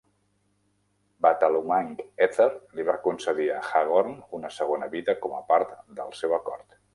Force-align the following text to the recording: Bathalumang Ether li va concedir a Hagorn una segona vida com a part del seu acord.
Bathalumang 1.25 1.91
Ether 2.27 2.47
li 2.79 2.85
va 2.87 2.95
concedir 3.03 3.45
a 3.57 3.61
Hagorn 3.67 4.17
una 4.39 4.53
segona 4.57 4.89
vida 4.97 5.17
com 5.27 5.37
a 5.43 5.45
part 5.53 5.77
del 6.01 6.19
seu 6.23 6.35
acord. 6.41 6.81